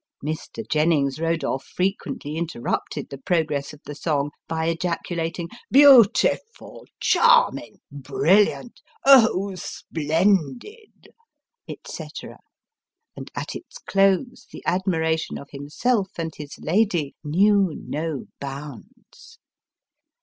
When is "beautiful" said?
5.71-6.87